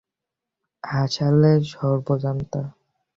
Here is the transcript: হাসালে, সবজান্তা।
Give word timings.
হাসালে, 0.83 1.53
সবজান্তা। 1.71 2.61